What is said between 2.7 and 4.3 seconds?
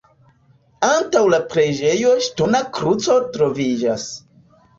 kruco troviĝas.